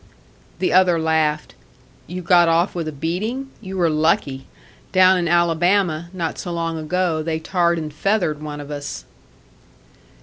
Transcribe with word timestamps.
The 0.57 0.73
other 0.73 0.97
laughed. 0.99 1.53
"You 2.07 2.23
got 2.23 2.49
off 2.49 2.73
with 2.73 2.87
a 2.87 2.91
beating? 2.91 3.51
You 3.61 3.77
were 3.77 3.87
lucky. 3.87 4.47
Down 4.91 5.15
in 5.19 5.27
Alabama, 5.27 6.09
not 6.11 6.39
so 6.39 6.51
long 6.51 6.75
ago, 6.79 7.21
they 7.21 7.37
tarred 7.37 7.77
and 7.77 7.93
feathered 7.93 8.41
one 8.41 8.59
of 8.59 8.71
us." 8.71 9.05